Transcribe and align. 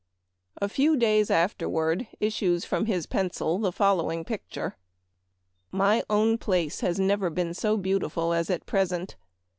A 0.57 0.67
few 0.67 0.97
days 0.97 1.29
afterward 1.29 2.07
issues 2.19 2.65
from 2.65 2.87
his 2.87 3.05
pencil 3.05 3.59
the 3.59 3.71
following 3.71 4.25
picture:" 4.25 4.75
My 5.71 6.01
own 6.09 6.39
place 6.39 6.79
has 6.79 6.99
never 6.99 7.29
been 7.29 7.53
so 7.53 7.77
beautiful 7.77 8.33
as 8.33 8.49
at 8.49 8.65
present. 8.65 9.15